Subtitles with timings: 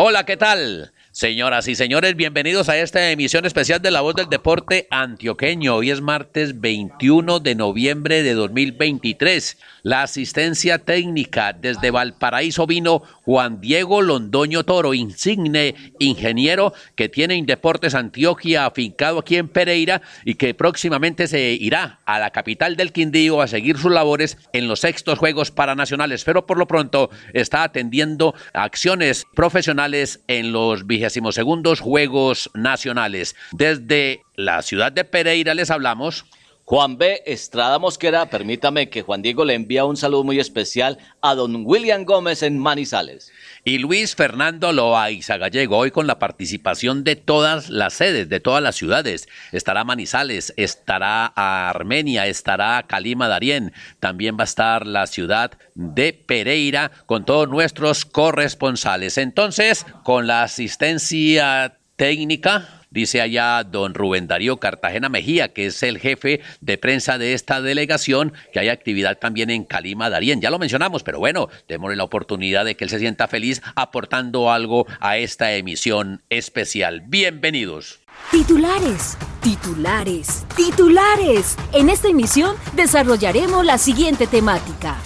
[0.00, 0.92] Hola, ¿qué tal?
[1.18, 5.74] Señoras y señores, bienvenidos a esta emisión especial de La Voz del Deporte Antioqueño.
[5.74, 9.58] Hoy es martes 21 de noviembre de 2023.
[9.82, 17.96] La asistencia técnica desde Valparaíso vino Juan Diego Londoño Toro, insigne ingeniero que tiene Indeportes
[17.96, 23.42] Antioquia afincado aquí en Pereira y que próximamente se irá a la capital del Quindío
[23.42, 28.36] a seguir sus labores en los sextos Juegos Paranacionales, pero por lo pronto está atendiendo
[28.52, 33.36] acciones profesionales en los vigésimos segundos Juegos Nacionales.
[33.52, 36.24] Desde la ciudad de Pereira les hablamos
[36.68, 37.22] Juan B.
[37.24, 42.04] Estrada Mosquera, permítame que Juan Diego le envíe un saludo muy especial a don William
[42.04, 43.32] Gómez en Manizales.
[43.64, 48.62] Y Luis Fernando Loaiza Gallego, hoy con la participación de todas las sedes, de todas
[48.62, 49.30] las ciudades.
[49.50, 56.90] Estará Manizales, estará Armenia, estará Calima Darién, también va a estar la ciudad de Pereira
[57.06, 59.16] con todos nuestros corresponsales.
[59.16, 66.00] Entonces, con la asistencia técnica Dice allá don Rubén Darío Cartagena Mejía, que es el
[66.00, 70.40] jefe de prensa de esta delegación, que hay actividad también en Calima Darién.
[70.40, 74.50] Ya lo mencionamos, pero bueno, démosle la oportunidad de que él se sienta feliz aportando
[74.50, 77.02] algo a esta emisión especial.
[77.06, 78.00] Bienvenidos.
[78.32, 81.56] Titulares, titulares, titulares.
[81.72, 84.96] En esta emisión desarrollaremos la siguiente temática.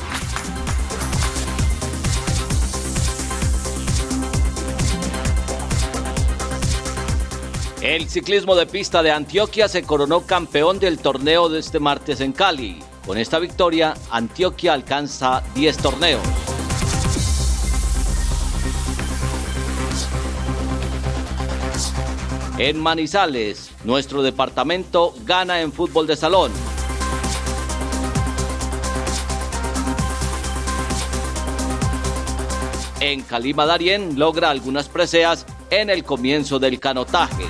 [7.93, 12.33] El ciclismo de pista de Antioquia se coronó campeón del torneo de este martes en
[12.33, 12.78] Cali.
[13.06, 16.22] Con esta victoria, Antioquia alcanza 10 torneos.
[22.56, 26.50] En Manizales, nuestro departamento gana en fútbol de salón.
[33.00, 37.45] En Calima Darien logra algunas preseas en el comienzo del canotaje.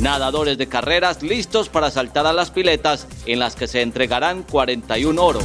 [0.00, 5.22] Nadadores de carreras listos para saltar a las piletas en las que se entregarán 41
[5.22, 5.44] oros.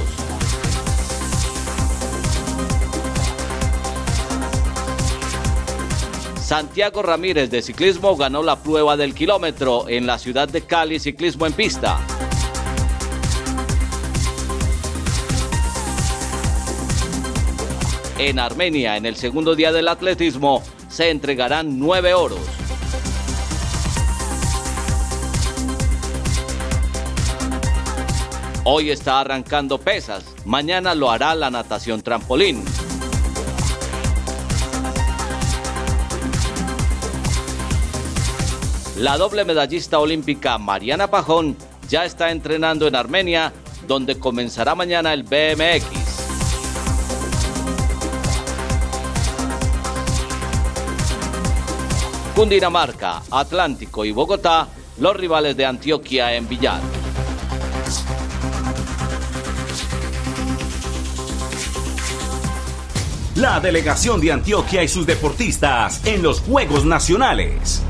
[6.41, 11.45] Santiago Ramírez de ciclismo ganó la prueba del kilómetro en la ciudad de Cali Ciclismo
[11.45, 11.99] en Pista.
[18.17, 22.64] En Armenia, en el segundo día del atletismo, se entregarán nueve oros.
[28.67, 32.65] Hoy está arrancando pesas, mañana lo hará la natación trampolín.
[38.97, 41.55] La doble medallista olímpica Mariana Pajón
[41.87, 43.53] ya está entrenando en Armenia,
[43.87, 45.85] donde comenzará mañana el BMX.
[52.35, 57.04] Cundinamarca, Atlántico y Bogotá, los rivales de Antioquia en Villar.
[63.45, 67.83] La delegación de Antioquia y sus deportistas en los Juegos Nacionales.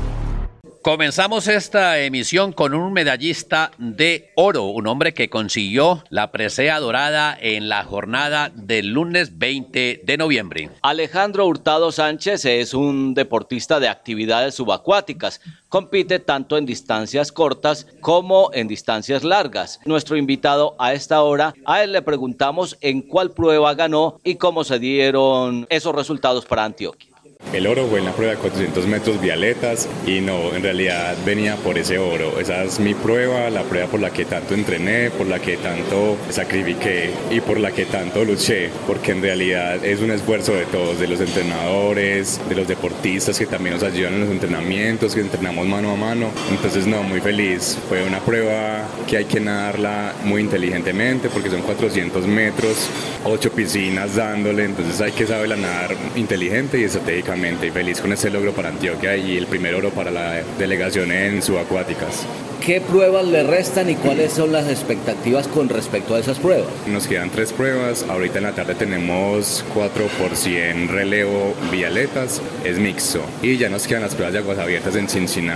[0.86, 7.36] Comenzamos esta emisión con un medallista de oro, un hombre que consiguió la presea dorada
[7.40, 10.70] en la jornada del lunes 20 de noviembre.
[10.82, 15.40] Alejandro Hurtado Sánchez es un deportista de actividades subacuáticas.
[15.68, 19.80] Compite tanto en distancias cortas como en distancias largas.
[19.86, 24.62] Nuestro invitado a esta hora, a él le preguntamos en cuál prueba ganó y cómo
[24.62, 27.15] se dieron esos resultados para Antioquia.
[27.52, 31.54] El oro fue en la prueba de 400 metros violetas y no, en realidad venía
[31.56, 32.40] por ese oro.
[32.40, 36.16] Esa es mi prueba, la prueba por la que tanto entrené, por la que tanto
[36.28, 40.98] sacrifiqué y por la que tanto luché, porque en realidad es un esfuerzo de todos,
[40.98, 45.66] de los entrenadores, de los deportistas que también nos ayudan en los entrenamientos, que entrenamos
[45.66, 46.30] mano a mano.
[46.50, 47.78] Entonces, no, muy feliz.
[47.88, 52.90] Fue una prueba que hay que nadarla muy inteligentemente porque son 400 metros,
[53.24, 58.30] 8 piscinas dándole, entonces hay que saber nadar inteligente y estratégicamente y feliz con este
[58.30, 62.26] logro para Antioquia y el primer oro para la delegación en subacuáticas.
[62.64, 66.68] ¿Qué pruebas le restan y cuáles son las expectativas con respecto a esas pruebas?
[66.86, 68.04] Nos quedan tres pruebas.
[68.08, 73.20] Ahorita en la tarde tenemos 4 por 100 relevo vialetas, es mixto.
[73.42, 75.46] Y ya nos quedan las pruebas de aguas abiertas en Cincinnati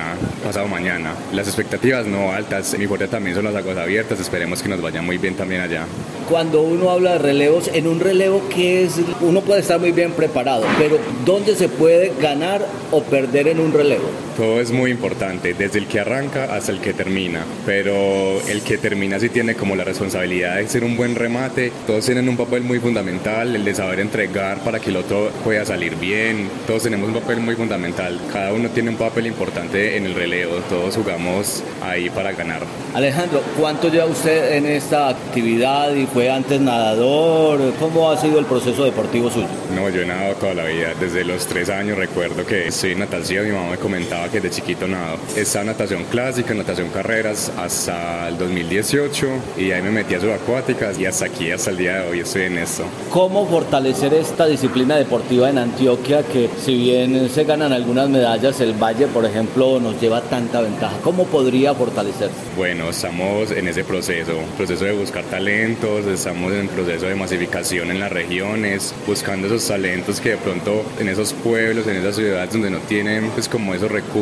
[0.44, 1.14] pasado mañana.
[1.32, 2.76] Las expectativas no altas.
[2.79, 4.20] Mi fuerte también son las aguas abiertas.
[4.20, 5.87] Esperemos que nos vaya muy bien también allá.
[6.29, 10.12] Cuando uno habla de relevos, en un relevo que es, uno puede estar muy bien
[10.12, 14.08] preparado, pero ¿dónde se puede ganar o perder en un relevo?
[14.40, 18.78] Todo es muy importante, desde el que arranca hasta el que termina, pero el que
[18.78, 22.62] termina sí tiene como la responsabilidad de ser un buen remate, todos tienen un papel
[22.62, 27.08] muy fundamental, el de saber entregar para que el otro pueda salir bien, todos tenemos
[27.08, 31.62] un papel muy fundamental, cada uno tiene un papel importante en el relevo, todos jugamos
[31.82, 32.62] ahí para ganar.
[32.94, 37.75] Alejandro, ¿cuánto lleva usted en esta actividad y fue antes nadador?
[37.78, 39.48] ¿Cómo ha sido el proceso deportivo suyo?
[39.76, 43.00] No, yo he nadado toda la vida, desde los tres años recuerdo que estoy en
[43.00, 45.19] natación, mi mamá me comentaba que de chiquito nado.
[45.37, 49.29] Estaba natación clásica, natación carreras hasta el 2018
[49.59, 52.43] y ahí me metí a subacuáticas y hasta aquí, hasta el día de hoy estoy
[52.43, 52.85] en esto.
[53.11, 58.75] ¿Cómo fortalecer esta disciplina deportiva en Antioquia que si bien se ganan algunas medallas, el
[58.75, 60.97] Valle, por ejemplo, nos lleva tanta ventaja?
[61.03, 62.35] ¿Cómo podría fortalecerse?
[62.56, 67.99] Bueno, estamos en ese proceso, proceso de buscar talentos, estamos en proceso de masificación en
[67.99, 72.71] las regiones, buscando esos talentos que de pronto en esos pueblos, en esas ciudades donde
[72.71, 74.19] no tienen pues como esos recursos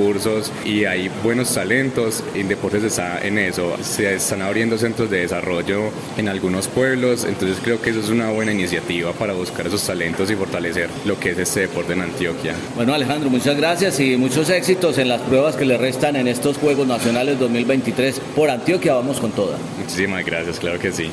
[0.65, 6.29] y hay buenos talentos, Indeportes está en eso, se están abriendo centros de desarrollo en
[6.29, 10.37] algunos pueblos, entonces creo que eso es una buena iniciativa para buscar esos talentos y
[10.37, 12.55] fortalecer lo que es este deporte en Antioquia.
[12.77, 16.59] Bueno Alejandro, muchas gracias y muchos éxitos en las pruebas que le restan en estos
[16.59, 19.59] Juegos Nacionales 2023 por Antioquia, vamos con toda.
[19.81, 21.11] Muchísimas gracias, claro que sí.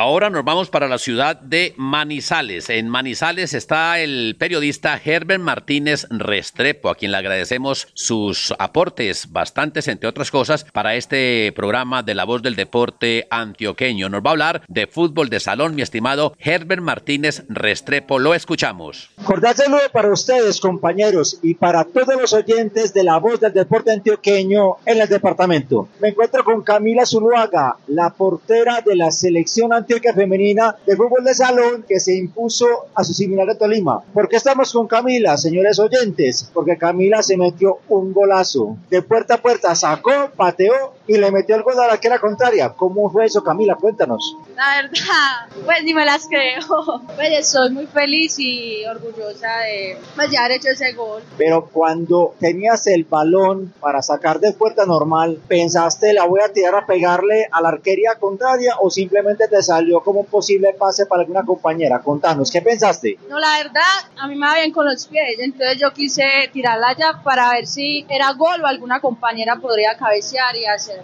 [0.00, 2.70] Ahora nos vamos para la ciudad de Manizales.
[2.70, 9.88] En Manizales está el periodista Herbert Martínez Restrepo, a quien le agradecemos sus aportes, bastantes
[9.88, 14.08] entre otras cosas, para este programa de La Voz del Deporte Antioqueño.
[14.08, 18.18] Nos va a hablar de fútbol de salón, mi estimado Herbert Martínez Restrepo.
[18.18, 19.10] Lo escuchamos.
[19.22, 23.92] Cordial saludo para ustedes, compañeros, y para todos los oyentes de La Voz del Deporte
[23.92, 25.90] Antioqueño en el departamento.
[26.00, 31.34] Me encuentro con Camila Zuluaga, la portera de la selección antioqueña femenina de fútbol de
[31.34, 34.00] salón que se impuso a su similar de Tolima.
[34.12, 36.50] ¿Por qué estamos con Camila, señores oyentes?
[36.54, 38.76] Porque Camila se metió un golazo.
[38.88, 42.20] De puerta a puerta sacó, pateó y le metió el gol a la que era
[42.20, 42.72] contraria.
[42.76, 43.74] ¿Cómo fue eso, Camila?
[43.74, 44.36] Cuéntanos.
[44.54, 46.60] La verdad, pues ni me las creo.
[47.16, 51.22] Pues estoy muy feliz y orgullosa de pues, ya haber hecho ese gol.
[51.36, 56.74] Pero cuando tenías el balón para sacar de puerta normal, ¿pensaste la voy a tirar
[56.76, 61.22] a pegarle a la arquería contraria o simplemente te salió como un posible pase para
[61.22, 62.00] alguna compañera?
[62.00, 63.18] Contanos, ¿qué pensaste?
[63.28, 63.82] No, la verdad,
[64.16, 67.66] a mí me va bien con los pies, entonces yo quise tirarla ya para ver
[67.66, 70.99] si era gol o alguna compañera podría cabecear y hacer.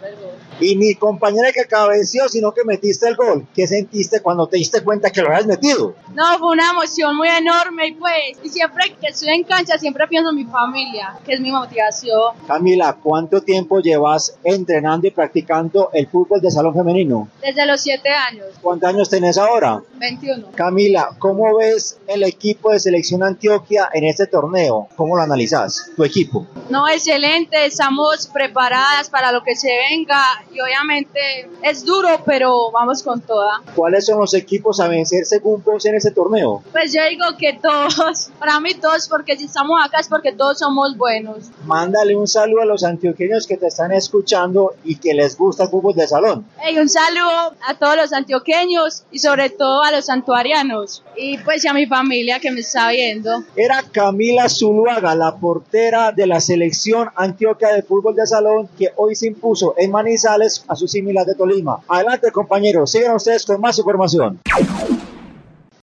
[0.61, 3.47] Y ni compañera que cabeció, sino que metiste el gol.
[3.55, 5.95] ¿Qué sentiste cuando te diste cuenta que lo habías metido?
[6.15, 10.07] No, fue una emoción muy enorme y pues, y siempre que estoy en cancha, siempre
[10.09, 12.35] pienso en mi familia, que es mi motivación.
[12.47, 17.29] Camila, ¿cuánto tiempo llevas entrenando y practicando el fútbol de salón femenino?
[17.43, 18.47] Desde los 7 años.
[18.63, 19.83] ¿Cuántos años tenés ahora?
[19.95, 20.53] 21.
[20.55, 24.89] Camila, ¿cómo ves el equipo de selección Antioquia en este torneo?
[24.97, 26.47] ¿Cómo lo analizas, tu equipo?
[26.71, 30.23] No, excelente, estamos preparadas para lo que se venga
[30.53, 31.21] y obviamente
[31.63, 33.63] es duro, pero vamos con toda.
[33.75, 36.63] ¿Cuáles son los equipos a vencer según vos en este torneo?
[36.73, 40.59] Pues yo digo que todos, para mí todos, porque si estamos acá es porque todos
[40.59, 41.51] somos buenos.
[41.65, 45.71] Mándale un saludo a los antioqueños que te están escuchando y que les gusta el
[45.71, 46.47] fútbol de salón.
[46.61, 51.65] Hey, un saludo a todos los antioqueños y sobre todo a los santuarianos y pues
[51.67, 53.45] a mi familia que me está viendo.
[53.57, 59.15] Era Camila Zuluaga, la portera de la selección Antioquia de fútbol de salón que hoy
[59.15, 61.81] se impuso en Manizales a su similar de Tolima.
[61.89, 64.41] Adelante compañeros, sigan ustedes con más información.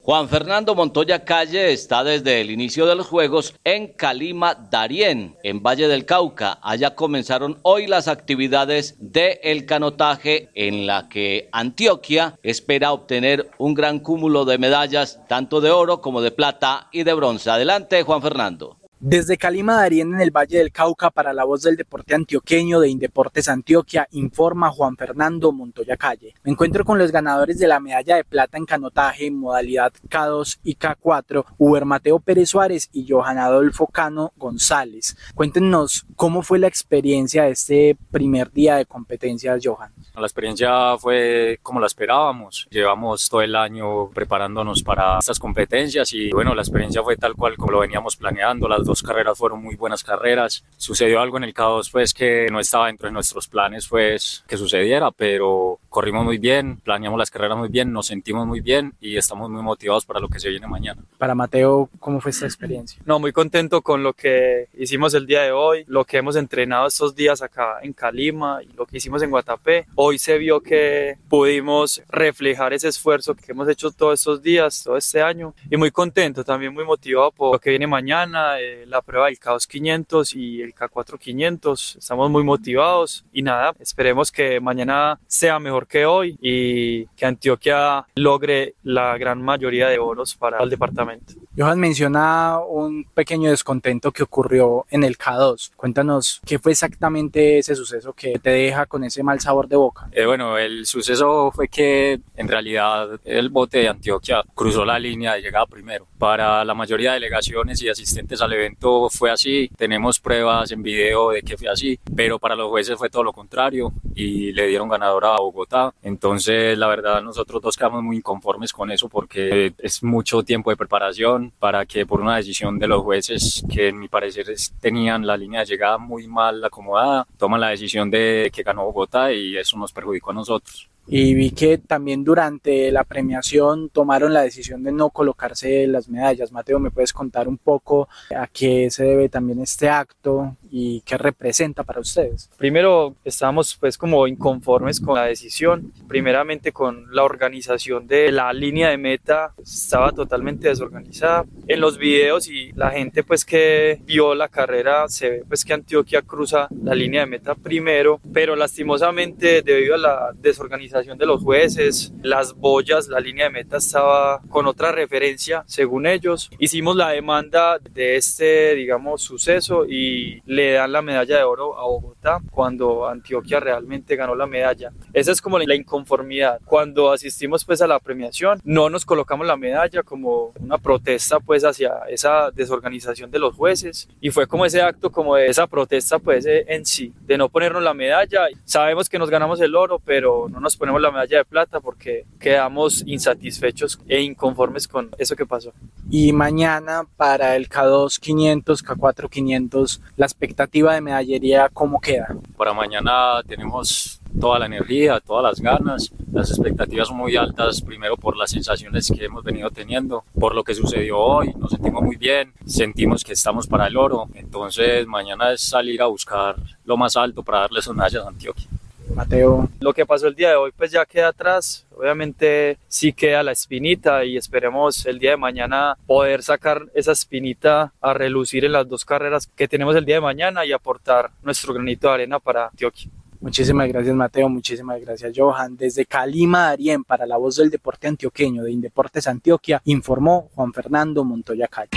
[0.10, 5.62] Juan Fernando Montoya Calle está desde el inicio de los Juegos en Calima, Darién, en
[5.62, 6.58] Valle del Cauca.
[6.64, 13.76] Allá comenzaron hoy las actividades de el canotaje en la que Antioquia espera obtener un
[13.76, 17.52] gran cúmulo de medallas, tanto de oro como de plata y de bronce.
[17.52, 18.79] Adelante, Juan Fernando.
[19.02, 22.90] Desde Calima Darien en el Valle del Cauca para la voz del deporte antioqueño de
[22.90, 26.36] Indeportes Antioquia informa Juan Fernando Montoya Calle.
[26.44, 30.60] Me encuentro con los ganadores de la medalla de plata en canotaje en modalidad K2
[30.66, 35.16] y K4, Uber Mateo Pérez Suárez y Johan Adolfo Cano González.
[35.34, 39.94] Cuéntenos cómo fue la experiencia de este primer día de competencias, Johan.
[40.14, 42.68] La experiencia fue como la esperábamos.
[42.70, 47.56] Llevamos todo el año preparándonos para estas competencias y bueno, la experiencia fue tal cual
[47.56, 48.68] como lo veníamos planeando.
[48.90, 50.64] Dos carreras fueron muy buenas carreras.
[50.78, 54.58] Sucedió algo en el K2 pues que no estaba dentro de nuestros planes pues que
[54.58, 59.18] sucediera, pero corrimos muy bien, planeamos las carreras muy bien, nos sentimos muy bien y
[59.18, 61.02] estamos muy motivados para lo que se viene mañana.
[61.18, 63.02] Para Mateo, ¿cómo fue esta experiencia?
[63.06, 66.88] No, muy contento con lo que hicimos el día de hoy, lo que hemos entrenado
[66.88, 69.86] estos días acá en Calima y lo que hicimos en Guatapé.
[69.96, 74.98] Hoy se vio que pudimos reflejar ese esfuerzo que hemos hecho todos estos días, todo
[74.98, 79.02] este año y muy contento, también muy motivado por lo que viene mañana, eh, la
[79.02, 81.98] prueba del K2 500 y el K4 500.
[81.98, 88.06] Estamos muy motivados y nada, esperemos que mañana sea mejor que hoy y que Antioquia
[88.16, 91.34] logre la gran mayoría de oros para el departamento.
[91.58, 95.72] Johan menciona un pequeño descontento que ocurrió en el K2.
[95.76, 100.08] Cuéntanos qué fue exactamente ese suceso que te deja con ese mal sabor de boca.
[100.12, 105.34] Eh, bueno, el suceso fue que en realidad el bote de Antioquia cruzó la línea
[105.34, 106.08] de llegada primero.
[106.18, 108.69] Para la mayoría de delegaciones y asistentes al evento
[109.10, 109.70] fue así.
[109.78, 113.34] Tenemos pruebas en video de que fue así, pero para los jueces fue todo lo
[113.34, 115.94] contrario y le dieron ganador a Bogotá.
[116.04, 120.78] Entonces, la verdad, nosotros dos quedamos muy inconformes con eso porque es mucho tiempo de
[120.78, 124.48] preparación para que por una decisión de los jueces que en mi parecer
[124.80, 129.32] tenían la línea de llegada muy mal acomodada, toman la decisión de que ganó Bogotá
[129.32, 134.44] y eso nos perjudicó a nosotros y vi que también durante la premiación tomaron la
[134.44, 136.52] decisión de no colocarse las medallas.
[136.52, 141.18] Mateo, ¿me puedes contar un poco a qué se debe también este acto y qué
[141.18, 142.50] representa para ustedes?
[142.58, 148.90] Primero, estábamos pues como inconformes con la decisión, primeramente con la organización de la línea
[148.90, 151.46] de meta, estaba totalmente desorganizada.
[151.70, 155.72] En los videos y la gente pues que vio la carrera se ve pues que
[155.72, 161.42] Antioquia cruza la línea de meta primero, pero lastimosamente debido a la desorganización de los
[161.42, 166.50] jueces, las boyas, la línea de meta estaba con otra referencia, según ellos.
[166.60, 171.84] Hicimos la demanda de este, digamos, suceso y le dan la medalla de oro a
[171.84, 174.92] Bogotá cuando Antioquia realmente ganó la medalla.
[175.14, 176.60] Esa es como la inconformidad.
[176.66, 181.64] Cuando asistimos pues a la premiación, no nos colocamos la medalla como una protesta pues
[181.64, 186.20] hacia esa desorganización de los jueces y fue como ese acto como de esa protesta
[186.20, 188.48] pues en sí, de no ponernos la medalla.
[188.66, 192.26] Sabemos que nos ganamos el oro, pero no nos ponemos la medalla de plata porque
[192.40, 195.74] quedamos insatisfechos e inconformes con eso que pasó.
[196.10, 202.36] Y mañana para el K2 500, K4 500, la expectativa de medallería, ¿cómo queda?
[202.58, 206.12] Para mañana tenemos toda la energía, todas las ganas.
[206.32, 210.64] Las expectativas son muy altas, primero por las sensaciones que hemos venido teniendo, por lo
[210.64, 215.52] que sucedió hoy, nos sentimos muy bien, sentimos que estamos para el oro, entonces mañana
[215.54, 216.56] es salir a buscar
[216.86, 218.68] lo más alto para darle esos medallas a Antioquia.
[219.16, 219.70] Mateo.
[219.80, 223.52] Lo que pasó el día de hoy pues ya queda atrás, obviamente sí queda la
[223.52, 228.88] espinita y esperemos el día de mañana poder sacar esa espinita a relucir en las
[228.88, 232.68] dos carreras que tenemos el día de mañana y aportar nuestro granito de arena para
[232.68, 233.10] Antioquia.
[233.42, 235.78] Muchísimas gracias Mateo, muchísimas gracias Johan.
[235.78, 241.24] Desde Calima Darien para la voz del deporte antioqueño de Indeportes Antioquia informó Juan Fernando
[241.24, 241.90] Montoya Calle.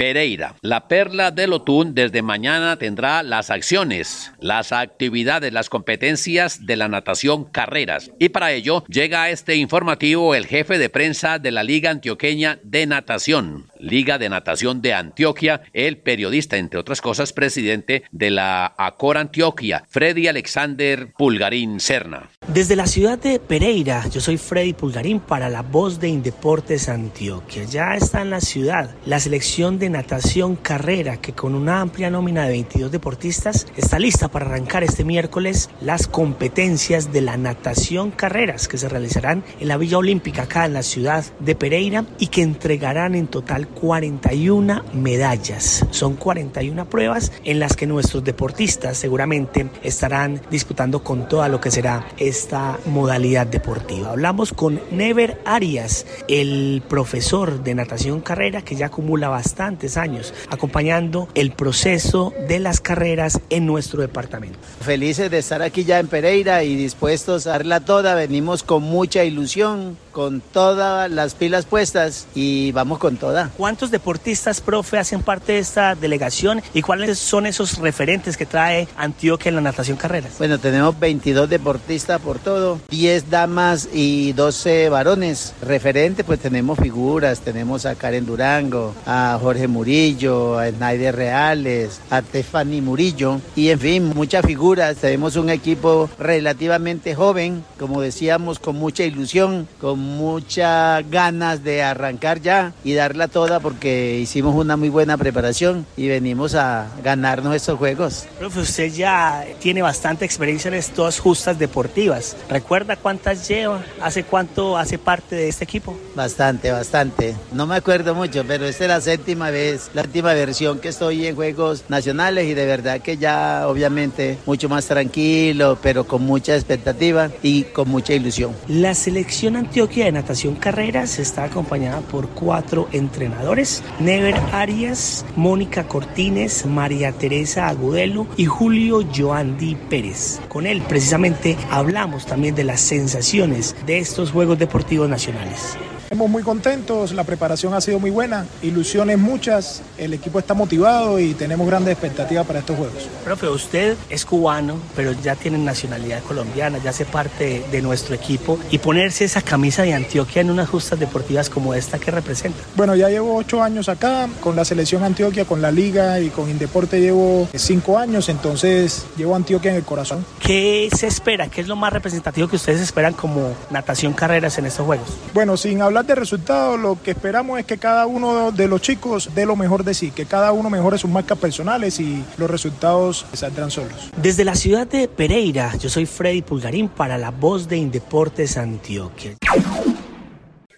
[0.00, 0.54] Pereira.
[0.62, 6.88] La Perla del Otún desde mañana tendrá las acciones, las actividades, las competencias de la
[6.88, 8.10] natación carreras.
[8.18, 12.60] Y para ello llega a este informativo el jefe de prensa de la Liga Antioqueña
[12.62, 18.72] de Natación, Liga de Natación de Antioquia, el periodista, entre otras cosas, presidente de la
[18.78, 22.30] ACOR Antioquia, Freddy Alexander Pulgarín Serna.
[22.48, 27.64] Desde la ciudad de Pereira, yo soy Freddy Pulgarín para la voz de Indeportes Antioquia.
[27.64, 32.44] Ya está en la ciudad la selección de natación carrera que con una amplia nómina
[32.44, 38.68] de 22 deportistas está lista para arrancar este miércoles las competencias de la natación carreras
[38.68, 42.42] que se realizarán en la Villa Olímpica acá en la ciudad de Pereira y que
[42.42, 45.84] entregarán en total 41 medallas.
[45.90, 51.70] Son 41 pruebas en las que nuestros deportistas seguramente estarán disputando con toda lo que
[51.70, 54.10] será esta modalidad deportiva.
[54.10, 61.28] Hablamos con Never Arias, el profesor de natación carrera que ya acumula bastante años acompañando
[61.34, 64.58] el proceso de las carreras en nuestro departamento.
[64.80, 68.14] Felices de estar aquí ya en Pereira y dispuestos a darla toda.
[68.14, 73.50] Venimos con mucha ilusión, con todas las pilas puestas y vamos con toda.
[73.56, 78.88] ¿Cuántos deportistas, profe, hacen parte de esta delegación y cuáles son esos referentes que trae
[78.96, 80.38] Antioquia en la natación carreras?
[80.38, 85.54] Bueno, tenemos 22 deportistas por todo, 10 damas y 12 varones.
[85.62, 92.22] Referente, pues tenemos figuras, tenemos a Karen Durango, a Jorge Murillo, a Snyder Reales, a
[92.22, 94.96] Tefani Murillo y en fin, muchas figuras.
[94.96, 102.40] Tenemos un equipo relativamente joven, como decíamos, con mucha ilusión, con muchas ganas de arrancar
[102.40, 107.78] ya y darla toda porque hicimos una muy buena preparación y venimos a ganarnos estos
[107.78, 108.26] juegos.
[108.38, 112.36] Profe, usted ya tiene bastante experiencia en estas justas deportivas.
[112.48, 113.82] ¿Recuerda cuántas lleva?
[114.00, 115.96] ¿Hace cuánto hace parte de este equipo?
[116.14, 117.34] Bastante, bastante.
[117.52, 121.26] No me acuerdo mucho, pero esta es la séptima vez, la última versión que estoy
[121.26, 126.54] en Juegos Nacionales y de verdad que ya obviamente mucho más tranquilo, pero con mucha
[126.54, 128.54] expectativa y con mucha ilusión.
[128.68, 129.56] La selección
[129.90, 137.66] Antioquia de natación carreras está acompañada por cuatro entrenadores, Never Arias, Mónica Cortines, María Teresa
[137.66, 140.40] Agudelo y Julio Joandi Pérez.
[140.48, 145.76] Con él precisamente hablamos también de las sensaciones de estos Juegos Deportivos Nacionales.
[146.10, 151.20] Estamos muy contentos, la preparación ha sido muy buena, ilusiones muchas, el equipo está motivado
[151.20, 153.08] y tenemos grandes expectativas para estos juegos.
[153.24, 158.58] Profe, usted es cubano, pero ya tiene nacionalidad colombiana, ya hace parte de nuestro equipo
[158.72, 162.58] y ponerse esa camisa de Antioquia en unas justas deportivas como esta que representa.
[162.74, 166.50] Bueno, ya llevo ocho años acá con la selección Antioquia, con la liga y con
[166.50, 170.26] Indeporte llevo cinco años, entonces llevo Antioquia en el corazón.
[170.40, 171.46] ¿Qué se espera?
[171.46, 175.06] ¿Qué es lo más representativo que ustedes esperan como natación carreras en estos juegos?
[175.32, 179.30] Bueno, sin hablar de resultados, lo que esperamos es que cada uno de los chicos
[179.34, 183.26] dé lo mejor de sí, que cada uno mejore sus marcas personales y los resultados
[183.32, 184.10] saldrán solos.
[184.16, 189.36] Desde la ciudad de Pereira, yo soy Freddy Pulgarín para la voz de Indeportes Antioquia.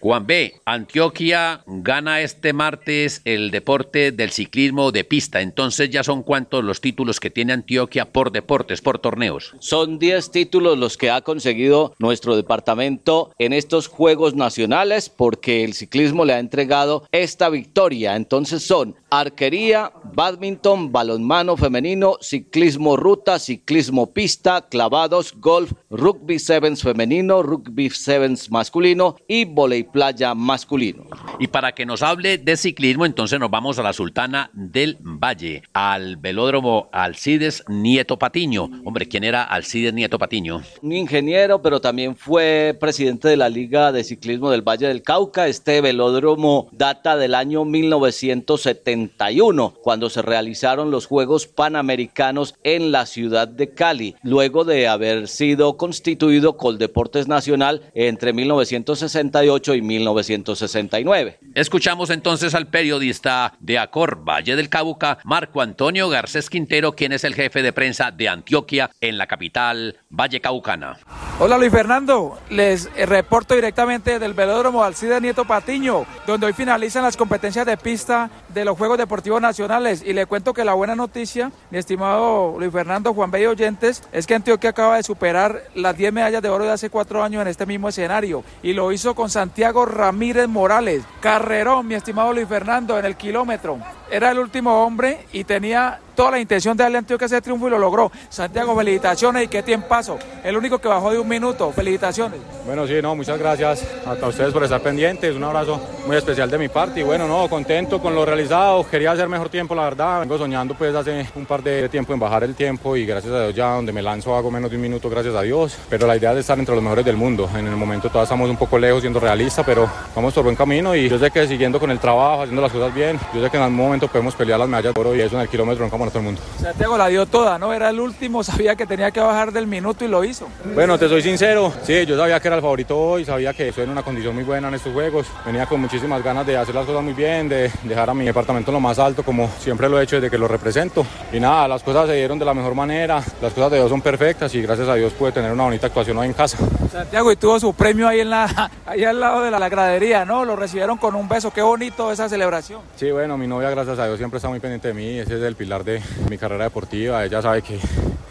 [0.03, 0.55] Juan B.
[0.65, 5.39] Antioquia gana este martes el deporte del ciclismo de pista.
[5.39, 9.55] Entonces ya son cuántos los títulos que tiene Antioquia por deportes, por torneos.
[9.59, 15.73] Son 10 títulos los que ha conseguido nuestro departamento en estos Juegos Nacionales porque el
[15.73, 18.17] ciclismo le ha entregado esta victoria.
[18.17, 27.41] Entonces son arquería, badminton, balonmano femenino, ciclismo ruta, ciclismo pista, clavados, golf, rugby sevens femenino,
[27.41, 31.05] rugby sevens masculino y voleibol playa masculino.
[31.39, 35.63] Y para que nos hable de ciclismo, entonces nos vamos a la Sultana del Valle,
[35.71, 38.69] al velódromo Alcides Nieto Patiño.
[38.83, 40.61] Hombre, ¿quién era Alcides Nieto Patiño?
[40.81, 45.47] Un ingeniero, pero también fue presidente de la Liga de Ciclismo del Valle del Cauca.
[45.47, 53.47] Este velódromo data del año 1971, cuando se realizaron los Juegos Panamericanos en la ciudad
[53.47, 61.39] de Cali, luego de haber sido constituido Coldeportes Nacional entre 1968 y 1969.
[61.55, 67.23] Escuchamos entonces al periodista de Acor Valle del Cauca, Marco Antonio Garcés Quintero, quien es
[67.23, 70.97] el jefe de prensa de Antioquia en la capital Valle Caucana.
[71.39, 77.17] Hola Luis Fernando, les reporto directamente del velódromo Alcide Nieto Patiño, donde hoy finalizan las
[77.17, 81.51] competencias de pista de los Juegos Deportivos Nacionales y le cuento que la buena noticia,
[81.69, 86.13] mi estimado Luis Fernando Juan Bello Oyentes, es que Antioquia acaba de superar las 10
[86.13, 89.29] medallas de oro de hace cuatro años en este mismo escenario y lo hizo con
[89.29, 91.03] Santiago Ramírez Morales.
[91.19, 93.79] Carrerón, mi estimado Luis Fernando, en el kilómetro.
[94.11, 97.71] Era el último hombre y tenía toda la intención de darle a ese triunfo y
[97.71, 98.11] lo logró.
[98.29, 100.19] Santiago, felicitaciones y qué tiempazo.
[100.43, 101.71] El único que bajó de un minuto.
[101.71, 102.39] Felicitaciones.
[102.65, 105.35] Bueno, sí, no, muchas gracias a ustedes por estar pendientes.
[105.35, 106.99] Un abrazo muy especial de mi parte.
[106.99, 108.87] Y bueno, no, contento con lo realizado.
[108.87, 110.19] Quería hacer mejor tiempo, la verdad.
[110.21, 113.41] Vengo soñando pues hace un par de tiempo en bajar el tiempo y gracias a
[113.43, 115.77] Dios ya donde me lanzo hago menos de un minuto, gracias a Dios.
[115.89, 117.49] Pero la idea es estar entre los mejores del mundo.
[117.55, 120.95] En el momento todavía estamos un poco lejos siendo realistas, pero vamos por buen camino
[120.95, 123.57] y yo sé que siguiendo con el trabajo, haciendo las cosas bien, yo sé que
[123.57, 126.07] en algún momento podemos pelear las medallas de oro y eso en el kilómetro como
[126.07, 126.41] todo el mundo.
[126.59, 127.73] Santiago la dio toda, ¿no?
[127.73, 130.47] Era el último, sabía que tenía que bajar del minuto y lo hizo.
[130.73, 133.85] Bueno, te soy sincero, sí, yo sabía que era el favorito hoy, sabía que estoy
[133.85, 136.85] en una condición muy buena en estos juegos, venía con muchísimas ganas de hacer las
[136.85, 140.03] cosas muy bien, de dejar a mi departamento lo más alto como siempre lo he
[140.03, 141.05] hecho desde que lo represento.
[141.31, 144.01] Y nada, las cosas se dieron de la mejor manera, las cosas de Dios son
[144.01, 146.57] perfectas y gracias a Dios pude tener una bonita actuación hoy en casa.
[146.91, 150.25] Santiago, y tuvo su premio ahí, en la, ahí al lado de la, la gradería,
[150.25, 150.45] ¿no?
[150.45, 152.81] Lo recibieron con un beso, qué bonito esa celebración.
[152.95, 155.41] Sí, bueno, mi novia, gracias a Dios, siempre está muy pendiente de mí, ese es
[155.43, 157.79] el pilar de mi carrera deportiva, ella sabe que,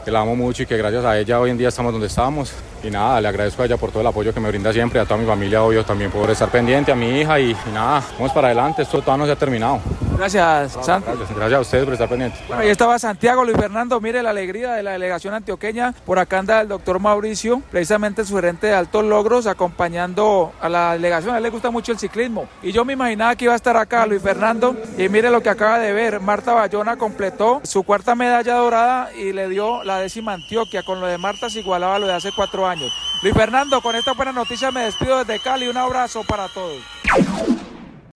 [0.04, 2.52] que la amo mucho y que gracias a ella hoy en día estamos donde estamos.
[2.82, 5.04] Y nada, le agradezco a ella por todo el apoyo que me brinda siempre, a
[5.04, 8.48] toda mi familia, obvio, también por estar pendiente, a mi hija y nada, vamos para
[8.48, 9.80] adelante, esto todavía no se ha terminado.
[10.16, 11.08] Gracias, Santi.
[11.08, 12.40] Gracias, gracias a ustedes por estar pendientes.
[12.46, 15.92] Bueno, ahí estaba Santiago, Luis Fernando, mire la alegría de la delegación antioqueña.
[16.04, 20.92] Por acá anda el doctor Mauricio, precisamente su gerente de altos logros, acompañando a la
[20.92, 21.34] delegación.
[21.34, 22.48] A él le gusta mucho el ciclismo.
[22.62, 24.76] Y yo me imaginaba que iba a estar acá Luis Fernando.
[24.96, 26.20] Y mire lo que acaba de ver.
[26.20, 30.82] Marta Bayona completó su cuarta medalla dorada y le dio la décima Antioquia.
[30.82, 32.92] Con lo de Marta se igualaba lo de hace cuatro años.
[33.22, 35.68] Luis Fernando, con esta buena noticia me despido desde Cali.
[35.68, 36.82] Un abrazo para todos.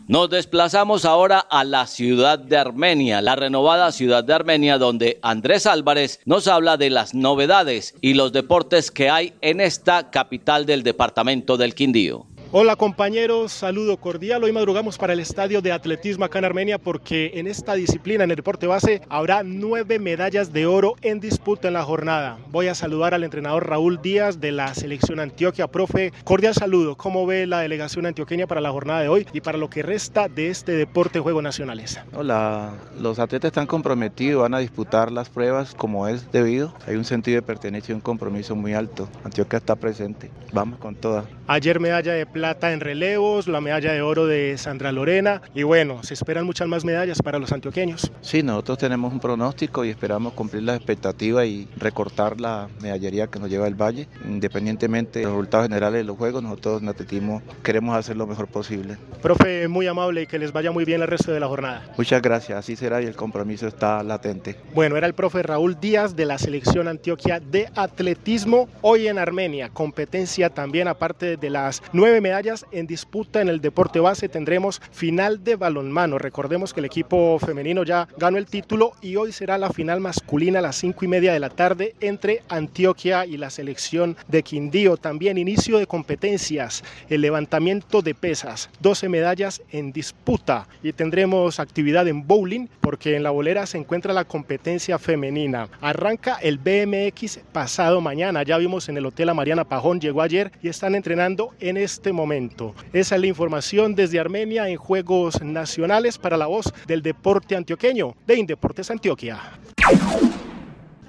[0.09, 5.67] Nos desplazamos ahora a la ciudad de Armenia, la renovada ciudad de Armenia, donde Andrés
[5.67, 10.85] Álvarez nos habla de las novedades y los deportes que hay en esta capital del
[10.85, 12.25] departamento del Quindío.
[12.59, 14.43] Hola compañeros, saludo cordial.
[14.43, 18.31] Hoy madrugamos para el estadio de atletismo acá en Armenia porque en esta disciplina, en
[18.31, 22.39] el deporte base, habrá nueve medallas de oro en disputa en la jornada.
[22.51, 25.67] Voy a saludar al entrenador Raúl Díaz de la selección Antioquia.
[25.67, 26.97] Profe, cordial saludo.
[26.97, 30.31] ¿Cómo ve la delegación antioqueña para la jornada de hoy y para lo que resta
[30.31, 32.01] de este deporte Juegos Nacionales?
[32.15, 36.73] Hola, los atletas están comprometidos, van a disputar las pruebas como es debido.
[36.87, 39.11] Hay un sentido de pertenencia y un compromiso muy alto.
[39.25, 40.31] Antioquia está presente.
[40.55, 41.27] Vamos con toda.
[41.49, 45.65] Ayer medalla de plata plata en relevos, la medalla de oro de Sandra Lorena y
[45.65, 48.13] bueno, se esperan muchas más medallas para los antioqueños.
[48.21, 53.41] Sí, nosotros tenemos un pronóstico y esperamos cumplir la expectativa y recortar la medallería que
[53.41, 54.07] nos lleva el Valle.
[54.25, 58.47] Independientemente de los resultados generales de los Juegos, nosotros en atletismo queremos hacer lo mejor
[58.47, 58.97] posible.
[59.21, 61.83] Profe, muy amable y que les vaya muy bien el resto de la jornada.
[61.99, 64.55] Muchas gracias, así será y el compromiso está latente.
[64.73, 69.69] Bueno, era el profe Raúl Díaz de la selección Antioquia de atletismo hoy en Armenia,
[69.71, 74.29] competencia también aparte de las nueve medallas en disputa en el deporte base.
[74.29, 76.19] Tendremos final de balonmano.
[76.19, 80.59] Recordemos que el equipo femenino ya ganó el título y hoy será la final masculina
[80.59, 84.97] a las cinco y media de la tarde entre Antioquia y la selección de Quindío.
[84.97, 92.09] También inicio de competencias, el levantamiento de pesas, 12 medallas en disputa y tendremos actividad
[92.09, 95.69] en bowling porque en la bolera se encuentra la competencia femenina.
[95.81, 98.43] Arranca el BMX pasado mañana.
[98.43, 102.13] Ya vimos en el Hotel a Mariana Pajón, llegó ayer y están entrenando en este
[102.17, 107.55] momento esa es la información desde Armenia en Juegos Nacionales para la voz del deporte
[107.55, 109.39] antioqueño de Indeportes Antioquia.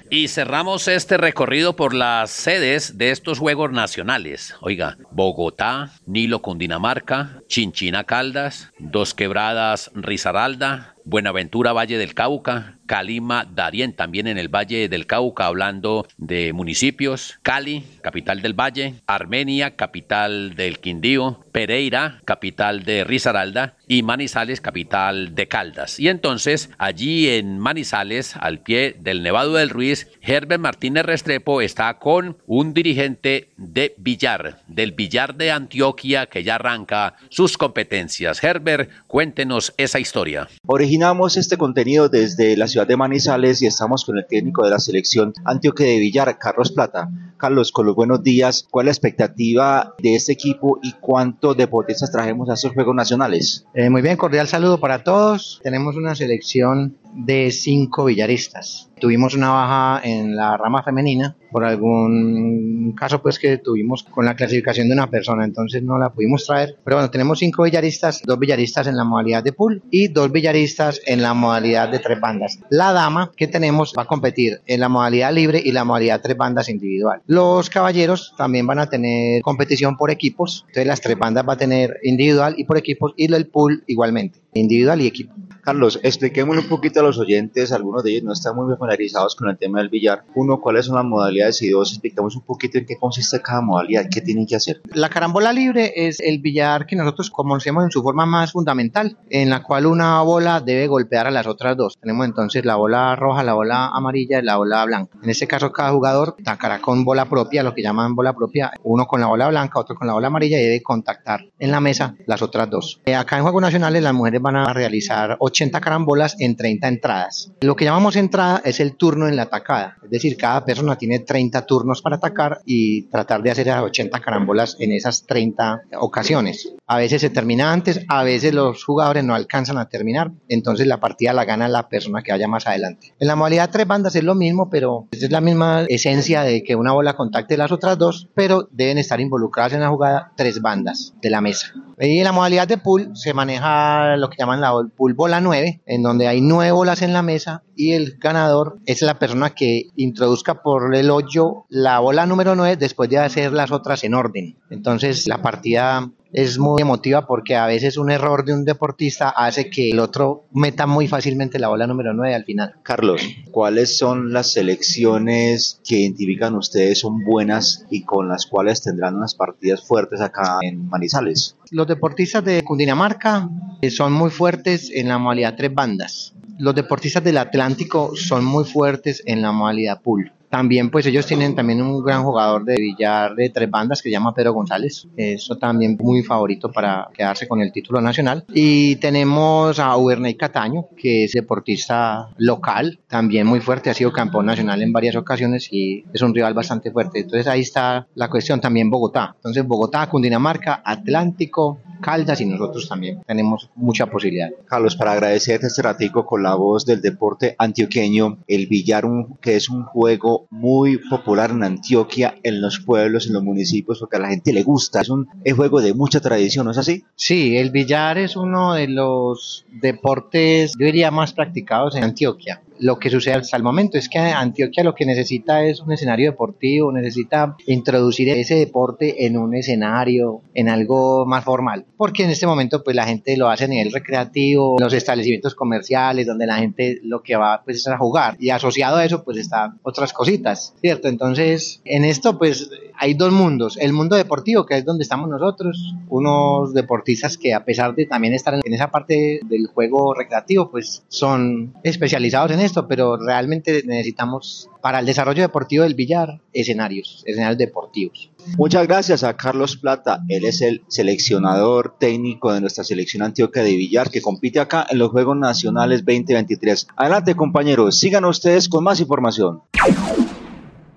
[0.10, 4.56] Y cerramos este recorrido por las sedes de estos Juegos Nacionales.
[4.62, 13.94] Oiga, Bogotá, Nilo Cundinamarca, Chinchina Caldas, Dos Quebradas Risaralda, Buenaventura Valle del Cauca, Calima, Darién,
[13.94, 20.56] también en el Valle del Cauca, hablando de municipios, Cali, capital del Valle, Armenia, capital
[20.56, 26.00] del Quindío, Pereira, capital de Risaralda, y Manizales, capital de Caldas.
[26.00, 31.98] Y entonces, allí en Manizales, al pie del Nevado del Ruiz, Herbert Martínez Restrepo está
[32.00, 38.44] con un dirigente de Villar, del Villar de Antioquia, que ya arranca sus competencias.
[38.44, 40.48] Herbert, cuéntenos esa historia.
[40.66, 44.80] Originamos este contenido desde la ciudad de Manizales y estamos con el técnico de la
[44.80, 47.10] selección Antioquia de Villar, Carlos Plata.
[47.38, 52.12] Carlos, con los buenos días, ¿cuál es la expectativa de este equipo y cuántos deportistas
[52.12, 53.66] trajemos a estos Juegos Nacionales?
[53.80, 55.60] Eh, muy bien, cordial saludo para todos.
[55.62, 58.90] Tenemos una selección de cinco villaristas.
[59.00, 64.36] Tuvimos una baja en la rama femenina por algún caso pues que tuvimos con la
[64.36, 66.78] clasificación de una persona, entonces no la pudimos traer.
[66.84, 71.02] Pero bueno, tenemos cinco villaristas, dos villaristas en la modalidad de pool y dos villaristas
[71.06, 72.60] en la modalidad de tres bandas.
[72.70, 76.38] La dama que tenemos va a competir en la modalidad libre y la modalidad tres
[76.38, 77.22] bandas individual.
[77.28, 81.58] Los caballeros también van a tener competición por equipos, entonces las tres bandas va a
[81.58, 85.34] tener individual y por equipos y el pool igualmente, individual y equipo.
[85.68, 89.50] Carlos, expliquémosle un poquito a los oyentes, algunos de ellos no están muy familiarizados con
[89.50, 90.24] el tema del billar.
[90.34, 91.62] Uno, ¿cuáles son las modalidades?
[91.62, 94.80] Y dos, explicamos un poquito en qué consiste cada modalidad, qué tienen que hacer.
[94.94, 99.50] La carambola libre es el billar que nosotros conocemos en su forma más fundamental, en
[99.50, 101.98] la cual una bola debe golpear a las otras dos.
[102.00, 105.18] Tenemos entonces la bola roja, la bola amarilla y la bola blanca.
[105.22, 109.06] En este caso, cada jugador atacará con bola propia, lo que llaman bola propia, uno
[109.06, 112.16] con la bola blanca, otro con la bola amarilla y debe contactar en la mesa
[112.26, 113.02] las otras dos.
[113.06, 117.52] Eh, acá en Juegos Nacionales las mujeres van a realizar 80 carambolas en 30 entradas.
[117.62, 121.20] Lo que llamamos entrada es el turno en la atacada, es decir, cada persona tiene
[121.20, 126.74] 30 turnos para atacar y tratar de hacer 80 carambolas en esas 30 ocasiones.
[126.86, 131.00] A veces se termina antes, a veces los jugadores no alcanzan a terminar, entonces la
[131.00, 133.14] partida la gana la persona que vaya más adelante.
[133.20, 136.76] En la modalidad tres bandas es lo mismo, pero es la misma esencia de que
[136.76, 141.14] una bola contacte las otras dos, pero deben estar involucradas en la jugada tres bandas
[141.22, 141.74] de la mesa.
[142.00, 145.82] Y en la modalidad de pool se maneja lo que llaman la pool bola 9,
[145.86, 149.90] en donde hay nueve bolas en la mesa y el ganador es la persona que
[149.96, 154.58] introduzca por el hoyo la bola número 9 después de hacer las otras en orden.
[154.70, 159.70] Entonces la partida es muy emotiva porque a veces un error de un deportista hace
[159.70, 162.76] que el otro meta muy fácilmente la bola número 9 al final.
[162.84, 169.16] Carlos, ¿cuáles son las selecciones que identifican ustedes son buenas y con las cuales tendrán
[169.16, 171.56] unas partidas fuertes acá en Manizales?
[171.72, 173.50] Los deportistas de Cundinamarca
[173.82, 176.34] eh, son muy fuertes en la modalidad tres bandas.
[176.60, 180.32] Los deportistas del Atlántico son muy fuertes en la modalidad pool.
[180.50, 184.14] También pues ellos tienen también un gran jugador de billar de tres bandas que se
[184.14, 185.08] llama Pedro González.
[185.18, 188.46] Eso también muy favorito para quedarse con el título nacional.
[188.54, 194.46] Y tenemos a Uberney Cataño, que es deportista local, también muy fuerte, ha sido campeón
[194.46, 197.20] nacional en varias ocasiones y es un rival bastante fuerte.
[197.20, 199.34] Entonces ahí está la cuestión también Bogotá.
[199.36, 204.50] Entonces Bogotá, Cundinamarca, Atlántico, Caldas y nosotros también tenemos mucha posibilidad.
[204.66, 209.56] Carlos, para agradecerte este ratico con la voz del deporte antioqueño, el billar, un, que
[209.56, 214.20] es un juego muy popular en Antioquia, en los pueblos, en los municipios, porque a
[214.20, 217.04] la gente le gusta, es un es juego de mucha tradición, ¿no es así?
[217.16, 223.00] Sí, el billar es uno de los deportes, yo diría, más practicados en Antioquia lo
[223.00, 223.98] que sucede hasta el momento.
[223.98, 229.38] Es que Antioquia lo que necesita es un escenario deportivo, necesita introducir ese deporte en
[229.38, 233.66] un escenario, en algo más formal, porque en este momento pues la gente lo hace
[233.66, 237.98] a nivel recreativo, los establecimientos comerciales donde la gente lo que va pues es a
[237.98, 238.38] jugar.
[238.40, 241.08] Y asociado a eso pues están otras cositas, ¿cierto?
[241.08, 245.96] Entonces en esto pues hay dos mundos, el mundo deportivo que es donde estamos nosotros,
[246.10, 251.04] unos deportistas que a pesar de también estar en esa parte del juego recreativo pues
[251.08, 257.58] son especializados en esto, pero realmente necesitamos para el desarrollo deportivo del billar escenarios, escenarios
[257.58, 258.32] deportivos.
[258.58, 263.76] Muchas gracias a Carlos Plata, él es el seleccionador técnico de nuestra selección Antioquia de
[263.76, 266.88] billar que compite acá en los Juegos Nacionales 2023.
[266.96, 269.62] Adelante compañeros, sigan ustedes con más información.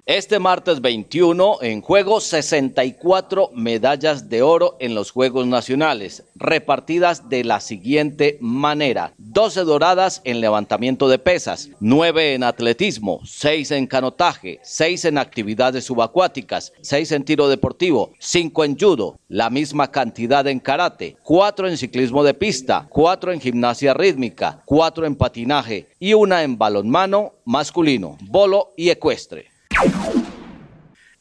[0.06, 7.44] Este martes 21 en juego 64 medallas de oro en los Juegos Nacionales, repartidas de
[7.44, 9.12] la siguiente manera.
[9.18, 15.84] 12 doradas en levantamiento de pesas, 9 en atletismo, 6 en canotaje, 6 en actividades
[15.84, 21.76] subacuáticas, 6 en tiro deportivo, 5 en judo, la misma cantidad en karate, 4 en
[21.76, 28.16] ciclismo de pista, 4 en gimnasia rítmica, 4 en patinaje y una en balonmano masculino,
[28.22, 29.59] bolo y ecuestre.
[29.80, 30.19] Bye.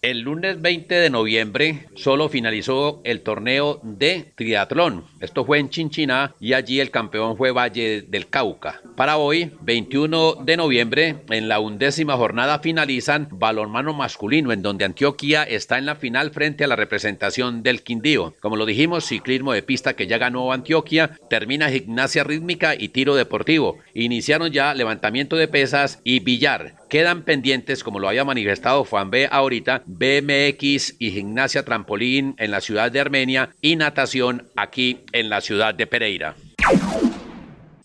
[0.02, 5.04] El lunes 20 de noviembre solo finalizó el torneo de triatlón.
[5.20, 8.80] Esto fue en Chinchiná y allí el campeón fue Valle del Cauca.
[8.96, 15.44] Para hoy, 21 de noviembre, en la undécima jornada finalizan balonmano masculino, en donde Antioquia
[15.44, 18.36] está en la final frente a la representación del Quindío.
[18.40, 23.16] Como lo dijimos, ciclismo de pista que ya ganó Antioquia, termina gimnasia rítmica y tiro
[23.16, 23.80] deportivo.
[23.94, 26.76] Iniciaron ya levantamiento de pesas y billar.
[26.90, 29.28] Quedan pendientes, como lo había manifestado Juan B.
[29.30, 35.41] ahorita, BMX y gimnasia trampolín en la ciudad de Armenia y natación aquí en la
[35.41, 36.36] ciudad de Pereira.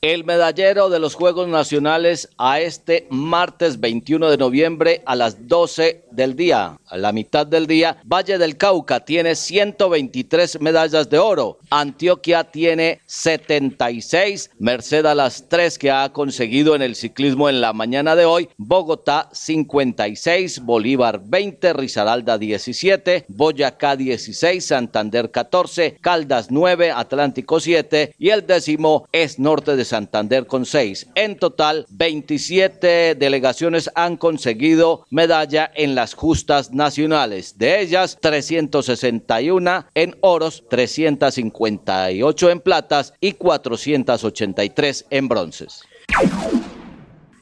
[0.05, 6.05] El medallero de los Juegos Nacionales a este martes 21 de noviembre a las 12
[6.11, 11.57] del día, a la mitad del día, Valle del Cauca tiene 123 medallas de oro,
[11.71, 17.73] Antioquia tiene 76, merced a las tres que ha conseguido en el ciclismo en la
[17.73, 26.91] mañana de hoy, Bogotá 56, Bolívar 20, Risaralda 17, Boyacá 16, Santander 14, Caldas 9,
[26.91, 31.07] Atlántico 7 y el décimo es Norte de Santander con 6.
[31.15, 37.59] En total, 27 delegaciones han conseguido medalla en las justas nacionales.
[37.59, 45.83] De ellas, 361 en oros, 358 en platas y 483 en bronces.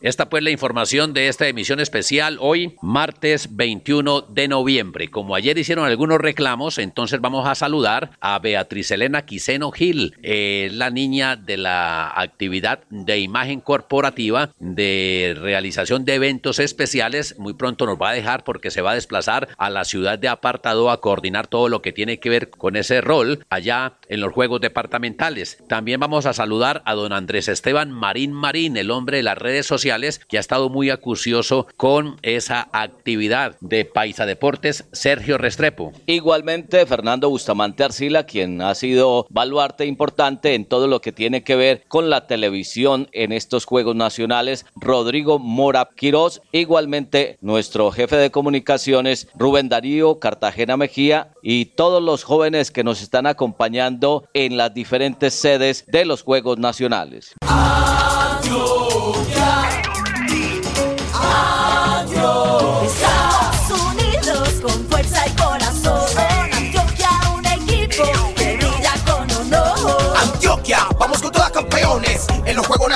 [0.03, 5.09] Esta pues la información de esta emisión especial hoy, martes 21 de noviembre.
[5.09, 10.71] Como ayer hicieron algunos reclamos, entonces vamos a saludar a Beatriz Elena Quiseno Gil, eh,
[10.73, 17.39] la niña de la actividad de imagen corporativa de realización de eventos especiales.
[17.39, 20.27] Muy pronto nos va a dejar porque se va a desplazar a la ciudad de
[20.27, 24.33] Apartado a coordinar todo lo que tiene que ver con ese rol allá en los
[24.33, 25.59] Juegos Departamentales.
[25.69, 29.65] También vamos a saludar a don Andrés Esteban Marín Marín, el hombre de las redes
[29.65, 29.92] sociales
[30.29, 35.93] que ha estado muy acucioso con esa actividad de Paisa Deportes, Sergio Restrepo.
[36.07, 41.57] Igualmente, Fernando Bustamante Arcila, quien ha sido baluarte importante en todo lo que tiene que
[41.57, 48.31] ver con la televisión en estos Juegos Nacionales, Rodrigo Mora Quirós, igualmente nuestro jefe de
[48.31, 54.73] comunicaciones, Rubén Darío Cartagena Mejía y todos los jóvenes que nos están acompañando en las
[54.73, 57.35] diferentes sedes de los Juegos Nacionales.
[57.43, 57.72] en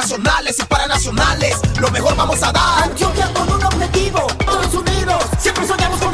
[0.07, 1.61] Nacionales y Paranacionales.
[1.81, 2.85] Lo mejor vamos a dar.
[2.85, 6.06] Antioquia con un objetivo, todos unidos, siempre soñamos con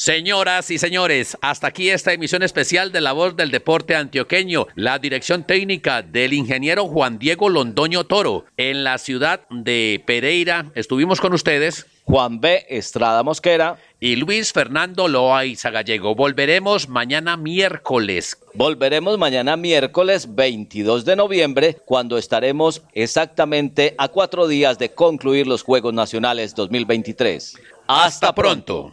[0.00, 4.98] Señoras y señores, hasta aquí esta emisión especial de La Voz del Deporte Antioqueño, la
[4.98, 8.46] dirección técnica del ingeniero Juan Diego Londoño Toro.
[8.56, 11.84] En la ciudad de Pereira estuvimos con ustedes.
[12.04, 12.64] Juan B.
[12.70, 13.76] Estrada Mosquera.
[14.00, 16.14] Y Luis Fernando Loaiza Gallego.
[16.14, 18.38] Volveremos mañana miércoles.
[18.54, 25.62] Volveremos mañana miércoles 22 de noviembre, cuando estaremos exactamente a cuatro días de concluir los
[25.62, 27.58] Juegos Nacionales 2023.
[27.86, 28.92] Hasta, pronto.